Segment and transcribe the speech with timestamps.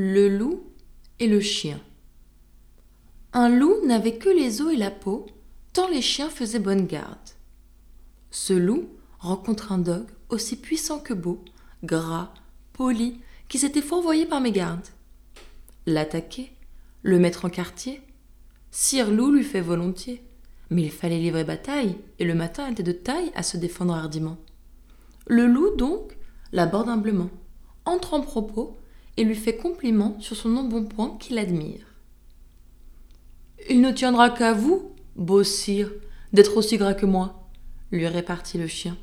[0.00, 0.62] Le loup
[1.18, 1.80] et le chien.
[3.32, 5.26] Un loup n'avait que les os et la peau,
[5.72, 7.18] tant les chiens faisaient bonne garde.
[8.30, 11.44] Ce loup rencontre un dogue aussi puissant que beau,
[11.82, 12.32] gras,
[12.74, 14.86] poli, qui s'était fourvoyé par mes gardes.
[15.84, 16.52] L'attaquer,
[17.02, 18.00] le mettre en quartier,
[18.70, 20.22] Sire Loup lui fait volontiers,
[20.70, 24.38] mais il fallait livrer bataille, et le matin était de taille à se défendre hardiment.
[25.26, 26.16] Le loup, donc,
[26.52, 27.30] l'aborde humblement,
[27.84, 28.78] entre en propos
[29.18, 31.84] et lui fait compliment sur son embonpoint qu'il admire.
[33.68, 35.90] Il ne tiendra qu'à vous, beau sire,
[36.32, 37.48] d'être aussi gras que moi,
[37.90, 38.96] lui répartit le chien.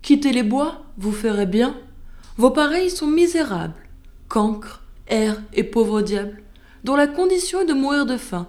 [0.00, 1.76] Quittez les bois, vous ferez bien.
[2.38, 3.88] Vos pareils sont misérables,
[4.28, 6.42] cancres, airs et pauvres diables,
[6.84, 8.48] dont la condition est de mourir de faim.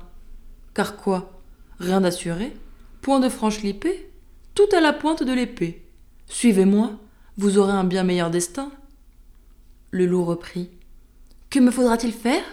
[0.74, 1.42] Car quoi?
[1.80, 2.54] Rien d'assuré
[3.02, 4.10] Point de franche lipée
[4.56, 5.86] Tout à la pointe de l'épée.
[6.28, 6.92] Suivez-moi,
[7.38, 8.72] vous aurez un bien meilleur destin.
[9.94, 10.70] Le loup reprit.
[11.50, 12.46] Que me faudra-t-il faire?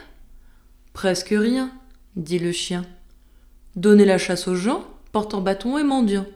[0.92, 1.70] Presque rien,
[2.16, 2.84] dit le chien.
[3.76, 6.26] Donner la chasse aux gens, portant bâton et mendiant.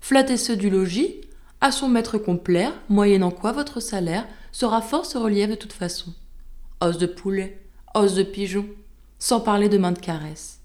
[0.00, 1.22] Flatter ceux du logis,
[1.60, 6.14] à son maître complaire, moyennant quoi votre salaire sera fort ce relief de toute façon.
[6.80, 7.60] Os de poulet,
[7.96, 8.66] os de pigeon,
[9.18, 10.60] sans parler de main de caresse.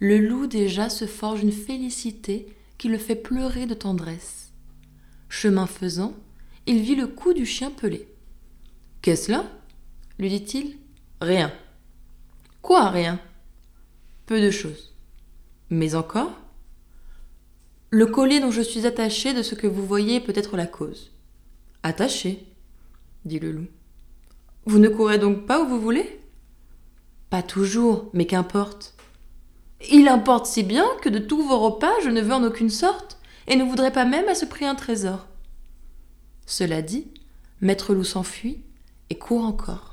[0.00, 4.52] Le loup déjà se forge une félicité qui le fait pleurer de tendresse.
[5.30, 6.12] Chemin faisant,
[6.66, 8.11] il vit le cou du chien pelé.
[9.02, 9.44] Qu'est-ce là?
[10.18, 10.78] lui dit-il.
[11.20, 11.52] Rien.
[12.62, 13.20] Quoi, rien?
[14.26, 14.94] Peu de choses.
[15.70, 16.30] Mais encore?
[17.90, 21.10] Le collier dont je suis attaché de ce que vous voyez peut être la cause.
[21.82, 22.46] Attaché
[23.24, 23.66] dit le loup.
[24.66, 26.20] Vous ne courez donc pas où vous voulez?
[27.28, 28.94] Pas toujours, mais qu'importe.
[29.90, 33.18] Il importe si bien que de tous vos repas je ne veux en aucune sorte,
[33.48, 35.26] et ne voudrais pas même à ce prix un trésor.
[36.46, 37.08] Cela dit,
[37.60, 38.62] Maître Loup s'enfuit
[39.12, 39.91] et court encore.